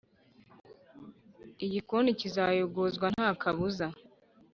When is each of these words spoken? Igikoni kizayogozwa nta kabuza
Igikoni 1.65 2.09
kizayogozwa 2.19 3.05
nta 3.15 3.29
kabuza 3.41 3.87